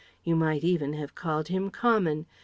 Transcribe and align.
You 0.23 0.35
might 0.35 0.63
even 0.63 0.93
have 0.93 1.13
called 1.13 1.49
him 1.49 1.69
"common." 1.69 2.25